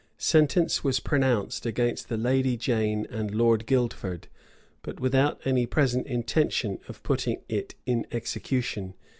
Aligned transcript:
Sentence 0.17 0.83
was 0.83 0.99
pronounced 0.99 1.63
against 1.67 2.09
the 2.09 2.17
lady 2.17 2.57
Jane 2.57 3.05
and 3.11 3.35
Lord 3.35 3.67
Guildford, 3.67 4.29
but 4.81 4.99
without 4.99 5.39
any 5.45 5.67
present 5.67 6.07
intention 6.07 6.79
of 6.87 7.03
putting 7.03 7.37
it 7.47 7.75
in 7.85 8.07
execution. 8.11 8.95